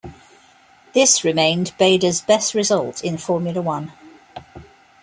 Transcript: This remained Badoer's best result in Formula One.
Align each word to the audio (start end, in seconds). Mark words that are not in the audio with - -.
This 0.93 1.23
remained 1.23 1.73
Badoer's 1.77 2.21
best 2.21 2.55
result 2.55 3.03
in 3.03 3.19
Formula 3.19 3.61
One. 3.61 3.91